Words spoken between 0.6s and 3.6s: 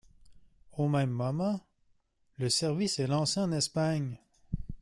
Au même moment, le service est lancé en